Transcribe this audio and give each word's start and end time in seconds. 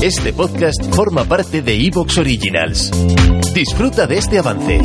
Este 0.00 0.32
podcast 0.32 0.94
forma 0.94 1.24
parte 1.24 1.60
de 1.60 1.74
Evox 1.74 2.18
Originals. 2.18 2.92
Disfruta 3.52 4.06
de 4.06 4.18
este 4.18 4.38
avance. 4.38 4.80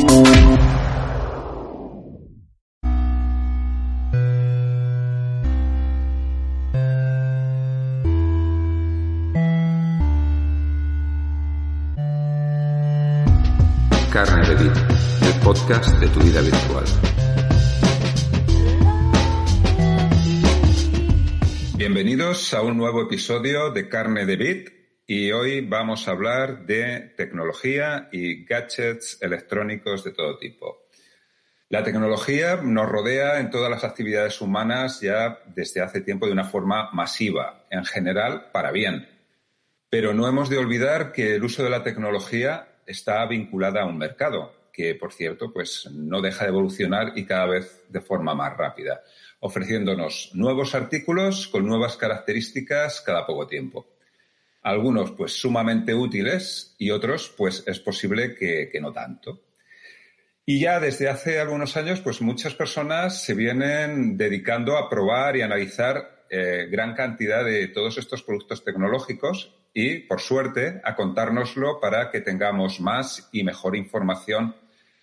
Carne 14.12 14.48
de 14.48 14.54
Vid, 14.56 14.72
el 14.72 15.40
podcast 15.44 15.96
de 16.00 16.08
tu 16.08 16.18
vida 16.18 16.40
virtual. 16.40 16.84
Bienvenidos 21.76 22.52
a 22.52 22.62
un 22.62 22.76
nuevo 22.76 23.02
episodio 23.02 23.70
de 23.70 23.88
Carne 23.88 24.26
de 24.26 24.36
Bit 24.36 24.83
y 25.06 25.32
hoy 25.32 25.60
vamos 25.60 26.08
a 26.08 26.12
hablar 26.12 26.64
de 26.64 27.12
tecnología 27.16 28.08
y 28.10 28.44
gadgets 28.44 29.18
electrónicos 29.20 30.02
de 30.02 30.12
todo 30.12 30.38
tipo. 30.38 30.88
La 31.68 31.82
tecnología 31.82 32.56
nos 32.56 32.88
rodea 32.88 33.40
en 33.40 33.50
todas 33.50 33.70
las 33.70 33.84
actividades 33.84 34.40
humanas 34.40 35.00
ya 35.00 35.40
desde 35.46 35.82
hace 35.82 36.00
tiempo 36.00 36.26
de 36.26 36.32
una 36.32 36.44
forma 36.44 36.90
masiva, 36.92 37.66
en 37.70 37.84
general 37.84 38.50
para 38.52 38.70
bien. 38.70 39.08
Pero 39.90 40.14
no 40.14 40.26
hemos 40.26 40.48
de 40.48 40.58
olvidar 40.58 41.12
que 41.12 41.34
el 41.34 41.44
uso 41.44 41.62
de 41.62 41.70
la 41.70 41.82
tecnología 41.82 42.68
está 42.86 43.26
vinculada 43.26 43.82
a 43.82 43.86
un 43.86 43.98
mercado, 43.98 44.70
que 44.72 44.94
por 44.94 45.12
cierto, 45.12 45.52
pues 45.52 45.88
no 45.92 46.20
deja 46.20 46.44
de 46.44 46.50
evolucionar 46.50 47.12
y 47.16 47.26
cada 47.26 47.46
vez 47.46 47.84
de 47.88 48.00
forma 48.00 48.34
más 48.34 48.56
rápida 48.56 49.02
ofreciéndonos 49.40 50.30
nuevos 50.32 50.74
artículos 50.74 51.48
con 51.48 51.66
nuevas 51.66 51.98
características 51.98 53.02
cada 53.02 53.26
poco 53.26 53.46
tiempo. 53.46 53.93
Algunos, 54.64 55.12
pues, 55.12 55.32
sumamente 55.38 55.94
útiles 55.94 56.74
y 56.78 56.90
otros, 56.90 57.32
pues, 57.36 57.62
es 57.66 57.78
posible 57.80 58.34
que, 58.34 58.70
no 58.80 58.92
tanto. 58.92 59.42
Y 60.46 60.58
ya 60.58 60.80
desde 60.80 61.08
hace 61.08 61.38
algunos 61.38 61.76
años, 61.76 62.00
pues, 62.00 62.22
muchas 62.22 62.54
personas 62.54 63.22
se 63.22 63.34
vienen 63.34 64.16
dedicando 64.16 64.78
a 64.78 64.88
probar 64.88 65.36
y 65.36 65.42
analizar 65.42 66.24
eh, 66.30 66.66
gran 66.70 66.94
cantidad 66.94 67.44
de 67.44 67.68
todos 67.68 67.98
estos 67.98 68.22
productos 68.22 68.64
tecnológicos 68.64 69.54
y, 69.74 69.98
por 69.98 70.20
suerte, 70.20 70.80
a 70.82 70.96
contárnoslo 70.96 71.78
para 71.78 72.10
que 72.10 72.22
tengamos 72.22 72.80
más 72.80 73.28
y 73.32 73.44
mejor 73.44 73.76
información 73.76 74.56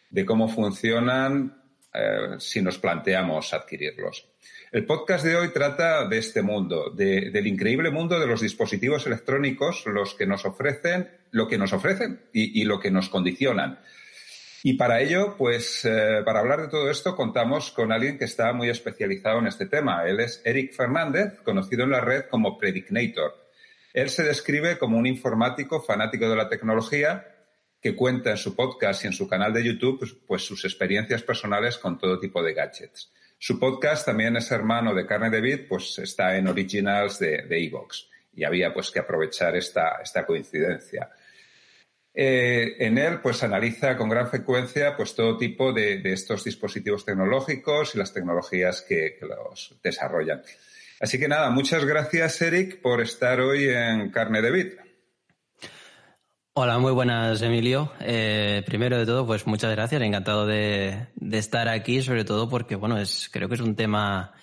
de 0.09 0.25
cómo 0.25 0.50
funcionan, 0.50 1.60
eh, 1.94 2.36
si 2.39 2.61
nos 2.61 2.78
planteamos 2.78 3.53
adquirirlos. 3.53 4.28
El 4.72 4.86
podcast 4.86 5.25
de 5.25 5.36
hoy 5.36 5.50
trata 5.50 6.08
de 6.08 6.17
este 6.17 6.42
mundo, 6.42 6.92
del 6.92 7.45
increíble 7.45 7.92
mundo 7.92 8.17
de 8.17 8.25
los 8.25 8.39
dispositivos 8.39 9.06
electrónicos, 9.06 9.86
los 9.86 10.14
que 10.14 10.25
nos 10.25 10.45
ofrecen, 10.45 11.09
lo 11.31 11.50
que 11.50 11.58
nos 11.58 11.73
ofrecen 11.73 12.22
y, 12.31 12.64
lo 12.64 12.80
que 12.80 12.89
nos 12.89 13.09
condicionan. 13.09 13.80
Y 14.64 14.75
para 14.75 15.02
ello, 15.02 15.36
pues, 15.38 15.84
eh, 15.84 16.22
para 16.23 16.39
hablar 16.39 16.62
de 16.62 16.67
todo 16.69 16.89
esto, 16.89 17.17
contamos 17.17 17.72
con 17.72 17.92
alguien 17.92 18.17
que 18.17 18.25
está 18.25 18.53
muy 18.53 18.69
especializado 18.69 19.39
en 19.39 19.47
este 19.47 19.66
tema. 19.66 20.06
Él 20.06 20.22
es 20.22 20.42
Eric 20.45 20.73
Fernández, 20.73 21.42
conocido 21.44 21.84
en 21.84 21.92
la 21.92 22.00
red 22.00 22.25
como 22.30 22.58
Predicnator. 22.58 23.36
Él 23.94 24.09
se 24.09 24.23
describe 24.23 24.78
como 24.78 24.97
un 24.97 25.06
informático 25.06 25.81
fanático 25.81 26.30
de 26.30 26.36
la 26.38 26.47
tecnología 26.47 27.28
que 27.81 27.95
cuenta 27.95 28.31
en 28.31 28.37
su 28.37 28.55
podcast 28.55 29.03
y 29.03 29.07
en 29.07 29.13
su 29.13 29.27
canal 29.27 29.53
de 29.53 29.63
YouTube 29.63 29.99
pues, 29.99 30.13
pues, 30.27 30.43
sus 30.43 30.63
experiencias 30.65 31.23
personales 31.23 31.77
con 31.77 31.97
todo 31.97 32.19
tipo 32.19 32.43
de 32.43 32.53
gadgets. 32.53 33.11
Su 33.38 33.59
podcast 33.59 34.05
también 34.05 34.38
es 34.38 34.51
hermano 34.51 34.93
de 34.93 35.05
Carne 35.05 35.29
de 35.29 35.41
Vid, 35.41 35.67
pues 35.67 35.97
está 35.97 36.38
en 36.38 36.47
Originals 36.47 37.17
de 37.19 37.45
Evox 37.49 38.11
y 38.33 38.43
había 38.43 38.73
pues 38.73 38.91
que 38.91 38.99
aprovechar 38.99 39.55
esta, 39.55 39.99
esta 40.01 40.25
coincidencia. 40.25 41.09
Eh, 42.13 42.75
en 42.79 42.97
él, 42.97 43.21
pues 43.21 43.41
analiza 43.43 43.95
con 43.95 44.09
gran 44.09 44.29
frecuencia 44.29 44.97
pues 44.97 45.16
todo 45.16 45.38
tipo 45.38 45.71
de, 45.71 46.01
estos 46.05 46.43
dispositivos 46.43 47.06
tecnológicos 47.06 47.95
y 47.95 47.97
las 47.97 48.13
tecnologías 48.13 48.81
que, 48.81 49.16
que, 49.17 49.25
los 49.25 49.75
desarrollan. 49.81 50.41
Así 51.00 51.17
que 51.17 51.27
nada, 51.27 51.50
muchas 51.50 51.85
gracias, 51.85 52.41
Eric, 52.41 52.81
por 52.81 53.01
estar 53.01 53.39
hoy 53.39 53.69
en 53.69 54.11
Carne 54.11 54.41
de 54.41 54.51
Vid. 54.51 54.67
Hola, 56.63 56.77
muy 56.77 56.91
buenas, 56.91 57.41
Emilio. 57.41 57.91
Eh, 58.01 58.61
primero 58.67 58.95
de 58.95 59.07
todo, 59.07 59.25
pues 59.25 59.47
muchas 59.47 59.72
gracias. 59.72 59.99
Encantado 59.99 60.45
de, 60.45 61.07
estar 61.31 61.67
aquí, 61.67 62.03
sobre 62.03 62.23
todo 62.23 62.49
porque, 62.49 62.75
bueno, 62.75 62.99
es, 62.99 63.31
creo 63.33 63.49
que 63.49 63.55
es 63.55 63.61
un 63.61 63.75
tema 63.75 64.33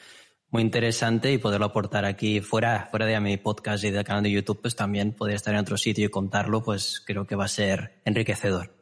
muy 0.50 0.62
interesante 0.62 1.32
y 1.32 1.38
poderlo 1.38 1.66
aportar 1.66 2.04
aquí 2.04 2.40
fuera, 2.40 2.88
fuera 2.90 3.06
de 3.06 3.20
mi 3.20 3.36
podcast 3.36 3.84
y 3.84 3.92
del 3.92 4.02
canal 4.02 4.24
de 4.24 4.32
YouTube, 4.32 4.60
pues 4.60 4.74
también 4.74 5.12
poder 5.12 5.36
estar 5.36 5.54
en 5.54 5.60
otro 5.60 5.76
sitio 5.76 6.06
y 6.06 6.10
contarlo, 6.10 6.60
pues 6.60 7.04
creo 7.06 7.24
que 7.24 7.36
va 7.36 7.44
a 7.44 7.48
ser 7.48 8.00
enriquecedor. 8.04 8.77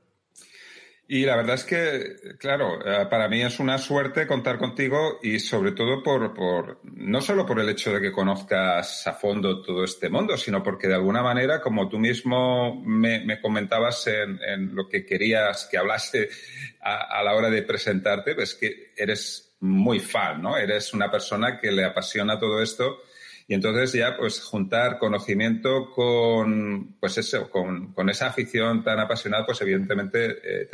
Y 1.09 1.25
la 1.25 1.37
verdad 1.37 1.55
es 1.55 1.65
que, 1.65 2.37
claro, 2.37 2.81
eh, 2.85 3.07
para 3.07 3.29
mí 3.29 3.41
es 3.41 3.61
una 3.61 3.79
suerte 3.79 4.27
contar 4.27 4.59
contigo 4.59 5.21
y 5.23 5.39
sobre 5.39 5.71
todo 5.71 6.03
por, 6.03 6.35
por, 6.35 6.81
no 6.83 7.21
solo 7.21 7.47
por 7.47 7.61
el 7.61 7.69
hecho 7.69 7.93
de 7.93 8.01
que 8.01 8.11
conozcas 8.11 9.07
a 9.07 9.13
fondo 9.13 9.63
todo 9.63 9.85
este 9.85 10.09
mundo, 10.09 10.37
sino 10.37 10.65
porque 10.65 10.89
de 10.89 10.95
alguna 10.95 11.23
manera, 11.23 11.61
como 11.61 11.89
tú 11.89 12.01
mismo 12.01 12.83
me, 12.85 13.41
comentabas 13.41 14.09
en, 14.09 14.75
lo 14.75 14.89
que 14.89 15.07
querías 15.07 15.69
que 15.71 15.79
hablase 15.79 16.29
a, 16.81 17.19
a 17.21 17.23
la 17.23 17.35
hora 17.35 17.51
de 17.51 17.63
presentarte, 17.63 18.35
pues 18.35 18.57
que 18.57 18.93
eres 18.97 19.55
muy 19.61 20.01
fan, 20.01 20.43
¿no? 20.43 20.57
Eres 20.57 20.93
una 20.93 21.09
persona 21.09 21.61
que 21.61 21.71
le 21.71 21.85
apasiona 21.85 22.39
todo 22.39 22.61
esto 22.61 22.99
y 23.49 23.55
entonces 23.55 23.93
ya, 23.93 24.17
pues, 24.17 24.41
juntar 24.41 24.99
conocimiento 24.99 25.93
con, 25.93 26.97
pues 26.99 27.17
eso, 27.19 27.49
con, 27.49 27.93
con 27.93 28.11
esa 28.11 28.27
afición 28.27 28.83
tan 28.83 28.99
apasionada, 28.99 29.47
pues 29.47 29.61
evidentemente 29.61 30.39
eh, 30.43 30.69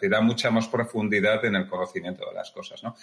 te, 0.00 0.08
da 0.08 0.20
mucha 0.20 0.50
más 0.50 0.66
profundidad 0.66 1.44
en 1.44 1.54
el 1.54 1.68
conocimiento 1.68 2.28
de 2.28 2.34
las 2.34 2.50
cosas, 2.50 2.82
¿no? 2.82 2.96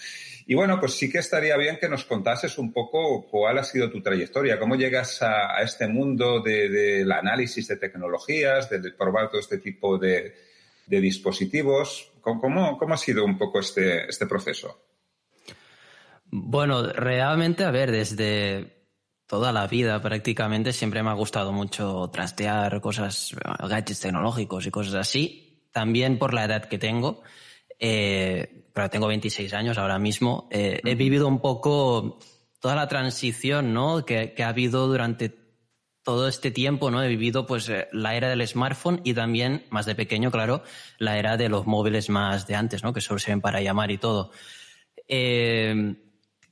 Y 0.45 0.56
bueno, 0.56 0.78
pues 0.78 0.95
sí 0.95 1.09
que 1.09 1.19
estaría 1.19 1.56
bien 1.56 1.78
que 1.79 1.88
nos 1.88 2.03
contases 2.03 2.57
un 2.57 2.73
poco 2.73 3.25
cuál 3.25 3.59
ha 3.59 3.63
sido 3.63 3.89
tu 3.89 4.01
trayectoria, 4.01 4.59
cómo 4.59 4.75
llegas 4.75 5.22
a, 5.22 5.61
este 5.61 5.88
mundo 5.88 6.41
del 6.41 7.05
de, 7.07 7.13
análisis 7.13 7.69
de 7.69 7.78
tecnologías, 7.78 8.69
de, 8.69 8.91
probar 8.91 9.29
todo 9.29 9.40
este 9.40 9.59
tipo 9.59 9.97
de, 9.97 10.35
de 10.85 11.00
dispositivos. 11.00 12.11
¿Cómo, 12.19 12.78
¿Cómo 12.78 12.94
ha 12.94 12.97
sido 12.97 13.23
un 13.23 13.38
poco 13.38 13.61
este, 13.61 14.05
este 14.05 14.25
proceso? 14.25 14.84
Bueno, 16.25 16.91
realmente, 16.91 17.63
a 17.63 17.72
ver, 17.72 17.90
desde 17.91 18.83
toda 19.34 19.52
la 19.52 19.66
vida 19.66 20.00
prácticamente 20.00 20.72
siempre 20.74 21.02
me 21.02 21.10
ha 21.10 21.14
gustado 21.14 21.52
mucho 21.52 22.08
trastear 22.14 22.80
cosas, 22.82 23.36
gadgets 23.68 24.02
tecnológicos 24.02 24.68
y 24.68 24.70
cosas 24.70 24.94
así. 24.94 25.66
También 25.72 26.20
por 26.20 26.36
la 26.36 26.46
edad 26.46 26.66
que 26.66 26.78
tengo, 26.78 27.24
eh, 27.80 28.70
pero 28.76 28.92
tengo 28.92 29.08
26 29.08 29.52
años 29.56 29.80
ahora 29.80 29.98
mismo, 29.98 30.48
eh, 30.52 30.82
he 30.86 30.94
vivido 30.94 31.28
un 31.28 31.42
poco 31.42 32.20
toda 32.60 32.76
la 32.76 32.88
transición 32.88 33.74
¿no? 33.74 34.06
que, 34.06 34.36
ha 34.38 34.50
habido 34.50 34.86
durante 34.86 35.36
todo 36.04 36.28
este 36.28 36.52
tiempo, 36.52 36.92
¿no? 36.92 37.02
He 37.02 37.08
vivido 37.08 37.48
pues 37.48 37.68
eh, 37.70 37.88
la 37.92 38.14
era 38.14 38.30
del 38.30 38.48
smartphone 38.48 39.02
y 39.04 39.16
también, 39.16 39.66
más 39.72 39.88
de 39.88 39.96
pequeño, 39.96 40.30
claro, 40.30 40.62
la 41.00 41.18
era 41.18 41.38
de 41.38 41.50
los 41.50 41.66
móviles 41.66 42.08
más 42.08 42.46
de 42.46 42.54
antes, 42.54 42.84
¿no? 42.84 42.94
Que 42.94 43.02
solo 43.02 43.18
se 43.18 43.32
ven 43.32 43.42
para 43.42 43.62
llamar 43.62 43.90
y 43.90 43.98
todo. 43.98 44.30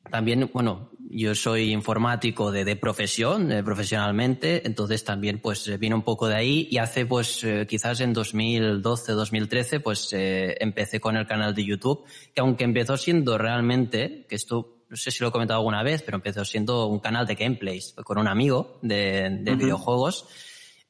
También, 0.10 0.50
bueno, 0.54 0.92
yo 1.14 1.36
soy 1.36 1.72
informático 1.72 2.52
de, 2.52 2.64
de 2.64 2.76
profesión, 2.76 3.52
profesionalmente, 3.66 4.66
entonces 4.66 5.04
también 5.04 5.40
pues 5.40 5.68
eh, 5.68 5.78
vino 5.78 5.96
un 5.96 6.04
poco 6.04 6.28
de 6.28 6.36
ahí 6.36 6.68
y 6.72 6.78
hace 6.78 7.06
pues 7.06 7.44
eh, 7.44 7.66
quizás 7.68 8.00
en 8.00 8.14
2012, 8.14 9.12
2013 9.12 9.80
pues 9.82 10.12
eh, 10.14 10.56
empecé 10.60 11.00
con 11.00 11.18
el 11.18 11.28
canal 11.28 11.54
de 11.54 11.66
YouTube, 11.66 12.06
que 12.34 12.42
aunque 12.42 12.64
empezó 12.64 12.98
siendo 12.98 13.38
realmente, 13.38 14.26
que 14.28 14.36
esto 14.36 14.78
no 14.90 14.98
sé 14.98 15.12
si 15.12 15.24
lo 15.24 15.30
he 15.30 15.32
comentado 15.32 15.60
alguna 15.60 15.84
vez, 15.84 16.02
pero 16.02 16.18
empezó 16.18 16.44
siendo 16.44 16.88
un 16.88 17.00
canal 17.00 17.26
de 17.26 17.36
gameplays 17.36 17.94
con 18.04 18.18
un 18.18 18.28
amigo 18.28 18.80
de, 18.82 19.40
de 19.42 19.56
videojuegos, 19.56 20.28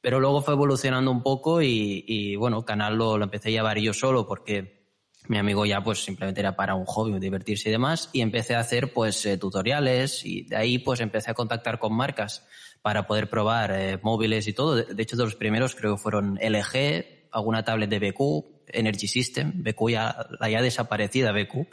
pero 0.00 0.18
luego 0.18 0.42
fue 0.42 0.54
evolucionando 0.54 1.10
un 1.12 1.22
poco 1.22 1.62
y, 1.62 2.04
y 2.06 2.34
bueno, 2.34 2.64
canal 2.64 2.96
lo, 2.96 3.16
lo 3.16 3.24
empecé 3.24 3.48
a 3.50 3.52
llevar 3.52 3.78
yo 3.78 3.92
solo 3.92 4.26
porque 4.26 4.81
mi 5.28 5.38
amigo 5.38 5.64
ya 5.64 5.82
pues 5.82 6.04
simplemente 6.04 6.40
era 6.40 6.56
para 6.56 6.74
un 6.74 6.84
hobby, 6.84 7.18
divertirse 7.18 7.68
y 7.68 7.72
demás, 7.72 8.10
y 8.12 8.20
empecé 8.20 8.54
a 8.54 8.60
hacer 8.60 8.92
pues 8.92 9.24
eh, 9.26 9.38
tutoriales 9.38 10.24
y 10.24 10.42
de 10.42 10.56
ahí 10.56 10.78
pues 10.78 11.00
empecé 11.00 11.30
a 11.30 11.34
contactar 11.34 11.78
con 11.78 11.94
marcas 11.94 12.46
para 12.82 13.06
poder 13.06 13.30
probar 13.30 13.70
eh, 13.72 13.98
móviles 14.02 14.48
y 14.48 14.52
todo. 14.52 14.74
De, 14.74 15.02
hecho, 15.02 15.16
de 15.16 15.24
los 15.24 15.36
primeros 15.36 15.74
creo 15.74 15.96
que 15.96 16.02
fueron 16.02 16.38
LG, 16.42 17.28
alguna 17.30 17.64
tablet 17.64 17.88
de 17.88 18.10
BQ, 18.10 18.51
Energy 18.68 19.08
System, 19.08 19.52
BQ 19.62 19.90
ya, 19.90 20.26
la 20.38 20.50
ya 20.50 20.62
desaparecida 20.62 21.32
BQ, 21.32 21.66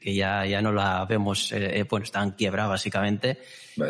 que 0.00 0.14
ya, 0.14 0.46
ya 0.46 0.62
no 0.62 0.72
la 0.72 1.04
vemos, 1.04 1.52
eh, 1.52 1.86
bueno, 1.88 2.04
está 2.04 2.22
en 2.22 2.32
quiebra 2.32 2.66
básicamente. 2.66 3.38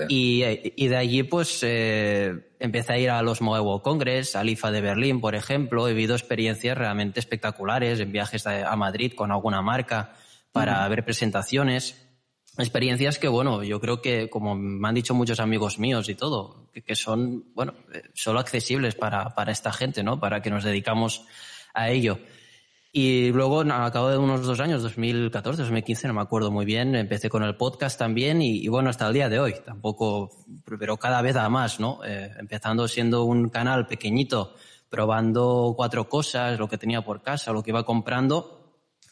Y, 0.09 0.43
y, 0.77 0.89
de 0.89 0.97
allí 0.97 1.23
pues 1.25 1.61
eh, 1.63 2.53
empecé 2.61 2.93
a 2.93 2.99
ir 2.99 3.11
a 3.11 3.23
los 3.23 3.41
Mobile 3.41 3.63
World 3.63 3.83
Congress, 3.83 4.37
al 4.37 4.49
IFA 4.49 4.71
de 4.71 4.81
Berlín, 4.81 5.21
por 5.21 5.35
ejemplo. 5.35 5.89
He 5.89 5.93
vivido 5.93 6.15
experiencias 6.15 6.79
realmente 6.79 7.19
espectaculares 7.19 7.99
en 7.99 8.13
viajes 8.13 8.47
a 8.47 8.77
Madrid 8.77 9.13
con 9.15 9.33
alguna 9.33 9.63
marca 9.63 10.15
para 10.53 10.87
ver 10.89 11.05
presentaciones. 11.05 12.07
experiencias 12.59 13.19
que, 13.19 13.29
bueno, 13.29 13.63
yo 13.63 13.81
creo 13.81 14.03
que, 14.03 14.29
como 14.29 14.55
me 14.55 14.89
han 14.89 14.95
dicho 14.95 15.15
muchos 15.15 15.41
amigos 15.41 15.79
míos 15.79 16.09
y 16.09 16.15
todo, 16.15 16.69
que, 16.73 16.95
son, 16.95 17.53
bueno, 17.55 17.75
eh, 17.93 18.03
solo 18.15 18.41
accesibles 18.41 18.95
para, 18.95 19.31
para 19.35 19.53
esta 19.53 19.73
gente, 19.73 20.03
¿no? 20.03 20.21
Para 20.21 20.43
que 20.43 20.51
nos 20.51 20.65
dedicamos 20.65 21.25
a 21.73 21.91
ello. 21.91 22.19
Y 22.93 23.31
luego, 23.31 23.61
al 23.61 23.93
cabo 23.93 24.11
de 24.11 24.19
unos 24.19 24.45
dos 24.45 24.59
años, 24.59 24.83
2014, 24.83 25.63
2015, 25.63 26.09
no 26.09 26.15
me 26.15 26.23
acuerdo 26.23 26.51
muy 26.51 26.65
bien, 26.65 26.97
empecé 26.97 27.29
con 27.29 27.45
el 27.45 27.57
podcast 27.57 27.97
también 27.97 28.43
y, 28.43 28.67
bueno, 28.67 28.91
hasta 28.91 29.07
el 29.07 29.15
día 29.15 29.29
de 29.29 29.39
hoy, 29.39 29.55
tampoco, 29.65 30.45
pero 30.79 30.97
cada 30.97 31.23
vez 31.23 31.37
a 31.37 31.49
más, 31.49 31.79
¿no? 31.79 32.01
Eh, 32.05 32.33
empezando 32.39 32.89
siendo 32.89 33.25
un 33.25 33.49
canal 33.49 33.87
pequeñito, 33.87 34.55
probando 34.89 35.75
cuatro 35.77 36.09
cosas, 36.09 36.59
lo 36.59 36.69
que 36.69 36.79
tenía 36.79 37.03
por 37.03 37.23
casa, 37.23 37.53
lo 37.53 37.63
que 37.63 37.71
iba 37.71 37.85
comprando, 37.85 38.61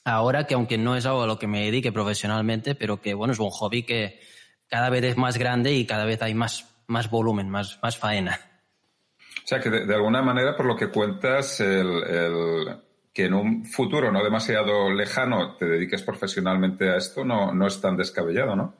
ahora 0.04 0.44
que 0.44 0.54
aunque 0.54 0.76
no 0.76 0.96
es 0.96 1.06
algo 1.06 1.22
a 1.22 1.26
lo 1.28 1.38
que 1.38 1.46
me 1.46 1.64
dedique 1.64 1.92
profesionalmente, 1.92 2.74
pero 2.74 3.00
que 3.00 3.14
bueno, 3.14 3.32
es 3.32 3.38
un 3.38 3.50
hobby 3.50 3.84
que 3.84 4.18
cada 4.66 4.90
vez 4.90 5.04
es 5.04 5.16
más 5.16 5.38
grande 5.38 5.72
y 5.72 5.86
cada 5.86 6.04
vez 6.04 6.20
hay 6.20 6.34
más, 6.34 6.66
más 6.88 7.08
volumen, 7.10 7.48
más, 7.48 7.78
más 7.80 7.96
faena. 7.96 8.40
O 9.44 9.46
sea 9.48 9.60
que 9.60 9.70
de, 9.70 9.94
alguna 9.94 10.20
manera, 10.20 10.56
por 10.56 10.66
lo 10.66 10.76
que 10.76 10.90
cuentas, 10.90 11.60
el, 11.60 12.02
que 13.18 13.24
en 13.24 13.34
un 13.34 13.64
futuro 13.64 14.12
no 14.12 14.22
demasiado 14.22 14.92
lejano 14.92 15.56
te 15.56 15.66
dediques 15.66 16.02
profesionalmente 16.02 16.88
a 16.88 16.98
esto 16.98 17.24
no, 17.24 17.52
no 17.52 17.66
es 17.66 17.80
tan 17.80 17.96
descabellado, 17.96 18.54
¿no? 18.54 18.76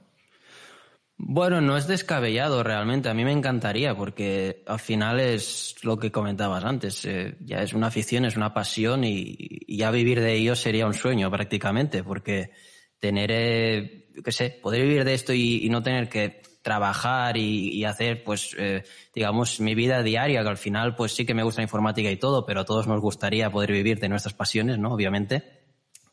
Bueno, 1.16 1.60
no 1.60 1.76
es 1.76 1.88
descabellado 1.88 2.62
realmente. 2.62 3.08
A 3.08 3.14
mí 3.14 3.24
me 3.24 3.32
encantaría 3.32 3.96
porque 3.96 4.62
al 4.68 4.78
final 4.78 5.18
es 5.18 5.74
lo 5.82 5.98
que 5.98 6.12
comentabas 6.12 6.64
antes. 6.64 7.04
Eh, 7.04 7.36
ya 7.40 7.62
es 7.62 7.72
una 7.72 7.88
afición, 7.88 8.26
es 8.26 8.36
una 8.36 8.54
pasión 8.54 9.02
y, 9.02 9.36
ya 9.66 9.90
vivir 9.90 10.20
de 10.20 10.34
ello 10.34 10.54
sería 10.54 10.86
un 10.86 10.94
sueño 10.94 11.28
prácticamente 11.32 12.04
porque 12.04 12.52
tener, 13.00 13.32
eh, 13.32 14.06
qué 14.24 14.30
sé, 14.30 14.56
poder 14.62 14.82
vivir 14.82 15.02
de 15.02 15.14
esto 15.14 15.32
y, 15.32 15.68
no 15.68 15.82
tener 15.82 16.08
que 16.08 16.42
trabajar 16.68 17.38
y, 17.38 17.82
hacer, 17.86 18.22
pues, 18.22 18.54
eh, 18.58 18.84
digamos, 19.14 19.58
mi 19.58 19.74
vida 19.74 20.02
diaria, 20.02 20.42
que 20.42 20.48
al 20.50 20.58
final, 20.58 20.94
pues 20.96 21.12
sí 21.12 21.24
que 21.24 21.32
me 21.32 21.42
gusta 21.42 21.62
la 21.62 21.64
informática 21.64 22.10
y 22.10 22.18
todo, 22.18 22.44
pero 22.44 22.60
a 22.60 22.66
todos 22.66 22.86
nos 22.86 23.00
gustaría 23.00 23.48
poder 23.48 23.72
vivir 23.72 23.98
de 24.00 24.10
nuestras 24.10 24.34
pasiones, 24.34 24.78
¿no? 24.78 24.92
Obviamente. 24.92 25.44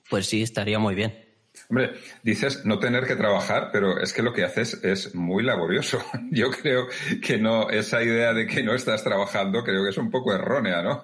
Pues 0.10 0.28
sí, 0.28 0.42
estaría 0.42 0.80
muy 0.80 0.96
bien. 0.96 1.26
Hombre, 1.70 1.92
dices 2.24 2.66
no 2.66 2.80
tener 2.80 3.06
que 3.06 3.18
trabajar, 3.18 3.70
pero 3.74 4.00
es 4.00 4.14
que 4.14 4.24
lo 4.24 4.32
que 4.32 4.46
haces 4.46 4.82
es 4.82 5.14
muy 5.14 5.44
laborioso. 5.44 6.02
Yo 6.32 6.52
creo 6.52 6.88
que 7.22 7.38
no, 7.38 7.70
esa 7.70 8.02
idea 8.02 8.34
de 8.34 8.48
que 8.48 8.64
no 8.64 8.74
estás 8.74 9.04
trabajando, 9.04 9.62
creo 9.62 9.84
que 9.84 9.90
es 9.90 9.98
un 9.98 10.10
poco 10.10 10.34
errónea, 10.34 10.82
¿no? 10.82 11.04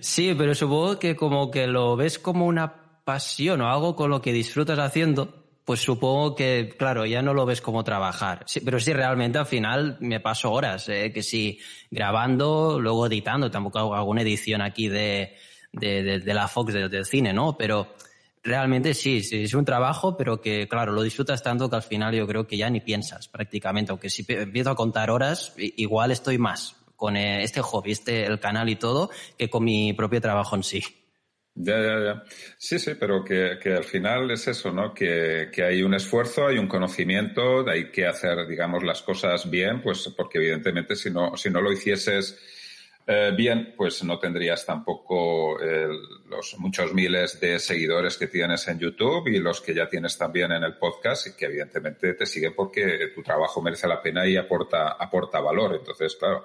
Sí, 0.00 0.34
pero 0.38 0.54
supongo 0.54 0.98
que 0.98 1.16
como 1.16 1.50
que 1.50 1.66
lo 1.66 1.96
ves 1.96 2.18
como 2.18 2.46
una 2.46 3.04
pasión 3.04 3.60
o 3.60 3.68
algo 3.68 3.94
con 3.94 4.08
lo 4.08 4.22
que 4.22 4.32
disfrutas 4.32 4.78
haciendo, 4.78 5.47
pues 5.68 5.80
supongo 5.80 6.34
que, 6.34 6.74
claro, 6.78 7.04
ya 7.04 7.20
no 7.20 7.34
lo 7.34 7.44
ves 7.44 7.60
como 7.60 7.84
trabajar. 7.84 8.42
Sí, 8.46 8.60
pero 8.64 8.80
sí, 8.80 8.94
realmente 8.94 9.36
al 9.36 9.44
final 9.44 9.98
me 10.00 10.18
paso 10.18 10.50
horas, 10.50 10.88
¿eh? 10.88 11.12
que 11.12 11.22
sí, 11.22 11.58
grabando, 11.90 12.80
luego 12.80 13.06
editando, 13.06 13.50
tampoco 13.50 13.78
hago 13.78 13.94
alguna 13.94 14.22
edición 14.22 14.62
aquí 14.62 14.88
de, 14.88 15.36
de, 15.70 16.20
de, 16.20 16.32
la 16.32 16.48
Fox 16.48 16.72
del 16.72 17.04
cine, 17.04 17.34
¿no? 17.34 17.54
Pero 17.58 17.86
Realmente 18.42 18.94
sí, 18.94 19.22
sí, 19.22 19.42
es 19.42 19.52
un 19.52 19.66
trabajo, 19.66 20.16
pero 20.16 20.40
que, 20.40 20.66
claro, 20.68 20.92
lo 20.92 21.02
disfrutas 21.02 21.42
tanto 21.42 21.68
que 21.68 21.76
al 21.76 21.82
final 21.82 22.14
yo 22.14 22.26
creo 22.26 22.46
que 22.46 22.56
ya 22.56 22.70
ni 22.70 22.80
piensas 22.80 23.28
prácticamente. 23.28 23.90
Aunque 23.90 24.08
si 24.08 24.24
empiezo 24.26 24.70
a 24.70 24.74
contar 24.74 25.10
horas, 25.10 25.52
igual 25.58 26.12
estoy 26.12 26.38
más 26.38 26.76
con 26.96 27.18
eh, 27.18 27.42
este 27.42 27.60
hobby, 27.60 27.92
este, 27.92 28.24
el 28.24 28.40
canal 28.40 28.70
y 28.70 28.76
todo, 28.76 29.10
que 29.36 29.50
con 29.50 29.64
mi 29.64 29.92
propio 29.92 30.22
trabajo 30.22 30.56
en 30.56 30.62
sí. 30.62 30.82
Ya, 31.60 31.80
ya, 31.80 31.98
ya. 32.04 32.22
Sí, 32.56 32.78
sí, 32.78 32.92
pero 32.94 33.24
que, 33.24 33.58
que 33.60 33.72
al 33.72 33.82
final 33.82 34.30
es 34.30 34.46
eso, 34.46 34.70
¿no? 34.70 34.94
Que, 34.94 35.48
que, 35.52 35.64
hay 35.64 35.82
un 35.82 35.92
esfuerzo, 35.92 36.46
hay 36.46 36.56
un 36.56 36.68
conocimiento, 36.68 37.68
hay 37.68 37.90
que 37.90 38.06
hacer, 38.06 38.46
digamos, 38.46 38.84
las 38.84 39.02
cosas 39.02 39.50
bien, 39.50 39.82
pues 39.82 40.08
porque 40.16 40.38
evidentemente 40.38 40.94
si 40.94 41.10
no, 41.10 41.36
si 41.36 41.50
no 41.50 41.60
lo 41.60 41.72
hicieses 41.72 42.38
eh, 43.08 43.32
bien, 43.36 43.74
pues 43.76 44.04
no 44.04 44.20
tendrías 44.20 44.64
tampoco 44.64 45.58
los 46.28 46.56
muchos 46.58 46.94
miles 46.94 47.40
de 47.40 47.58
seguidores 47.58 48.16
que 48.16 48.28
tienes 48.28 48.68
en 48.68 48.78
YouTube 48.78 49.26
y 49.26 49.40
los 49.40 49.60
que 49.60 49.74
ya 49.74 49.88
tienes 49.88 50.16
también 50.16 50.52
en 50.52 50.62
el 50.62 50.76
podcast 50.76 51.26
y 51.26 51.36
que 51.36 51.46
evidentemente 51.46 52.14
te 52.14 52.26
siguen 52.26 52.54
porque 52.54 53.10
tu 53.12 53.22
trabajo 53.24 53.60
merece 53.60 53.88
la 53.88 54.00
pena 54.00 54.24
y 54.28 54.36
aporta, 54.36 54.90
aporta 54.92 55.40
valor. 55.40 55.74
Entonces, 55.74 56.14
claro, 56.14 56.44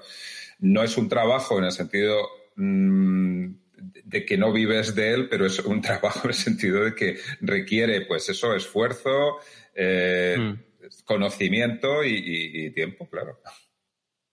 no 0.61 0.81
es 0.81 0.97
un 0.97 1.07
trabajo 1.07 1.59
en 1.59 1.65
el 1.65 1.71
sentido 1.71 2.27
mm, 2.55 3.62
de 4.03 4.25
que 4.25 4.37
no 4.37 4.51
vives 4.51 4.95
de 4.95 5.13
él, 5.13 5.29
pero 5.29 5.45
es 5.45 5.59
un 5.59 5.81
trabajo 5.81 6.21
en 6.23 6.29
el 6.29 6.35
sentido 6.35 6.83
de 6.83 6.95
que 6.95 7.17
requiere, 7.41 8.05
pues 8.05 8.29
eso, 8.29 8.55
esfuerzo, 8.55 9.37
eh, 9.73 10.37
mm. 10.39 11.03
conocimiento 11.05 12.03
y 12.03 12.71
tiempo, 12.71 13.09
claro. 13.09 13.39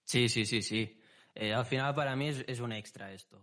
Sí, 0.04 0.28
sí, 0.28 0.44
sí, 0.44 0.60
sí. 0.60 0.96
Eh, 1.36 1.52
al 1.52 1.64
final 1.64 1.94
para 1.94 2.16
mí 2.16 2.28
es, 2.28 2.60
un 2.60 2.72
extra 2.72 3.12
esto. 3.12 3.42